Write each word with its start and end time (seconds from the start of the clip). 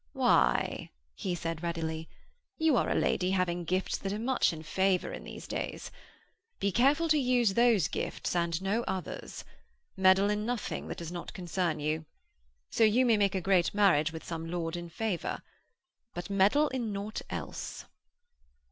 'Why,' 0.13 0.89
he 1.13 1.35
said 1.35 1.61
readily, 1.61 2.09
'you 2.57 2.75
are 2.75 2.89
a 2.89 2.95
lady 2.95 3.29
having 3.29 3.63
gifts 3.65 3.99
that 3.99 4.11
are 4.11 4.17
much 4.17 4.51
in 4.51 4.63
favour 4.63 5.13
in 5.13 5.23
these 5.23 5.45
days. 5.47 5.91
Be 6.59 6.71
careful 6.71 7.07
to 7.09 7.19
use 7.19 7.53
those 7.53 7.87
gifts 7.87 8.35
and 8.35 8.59
no 8.63 8.81
others. 8.87 9.45
Meddle 9.95 10.31
in 10.31 10.43
nothing 10.43 10.87
that 10.87 10.97
does 10.97 11.11
not 11.11 11.35
concern 11.35 11.79
you. 11.79 12.07
So 12.71 12.83
you 12.83 13.05
may 13.05 13.15
make 13.15 13.35
a 13.35 13.41
great 13.41 13.75
marriage 13.75 14.11
with 14.11 14.23
some 14.23 14.49
lord 14.49 14.75
in 14.75 14.89
favour. 14.89 15.43
But 16.15 16.31
meddle 16.31 16.69
in 16.69 16.91
naught 16.91 17.21
else!' 17.29 17.85